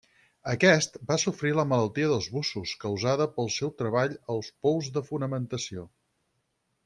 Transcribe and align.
Aquest 0.51 0.95
va 1.09 1.17
sofrir 1.23 1.51
la 1.57 1.65
malaltia 1.73 2.07
dels 2.11 2.29
bussos 2.37 2.73
causada 2.85 3.27
pel 3.35 3.51
seu 3.57 3.73
treball 3.83 4.17
als 4.37 4.49
pous 4.67 4.89
de 4.97 5.07
fonamentació. 5.11 5.85